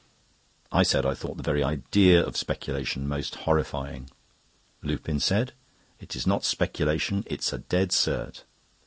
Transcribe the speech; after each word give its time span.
I 0.71 0.81
said 0.81 1.05
I 1.05 1.13
thought 1.13 1.37
the 1.37 1.43
very 1.43 1.63
idea 1.63 2.25
of 2.25 2.35
speculation 2.35 3.07
most 3.07 3.35
horrifying. 3.45 4.09
Lupin 4.81 5.19
said 5.19 5.53
"It 5.99 6.15
is 6.15 6.25
not 6.25 6.43
speculation, 6.43 7.23
it's 7.27 7.53
a 7.53 7.59
dead 7.59 7.89
cert." 7.89 8.41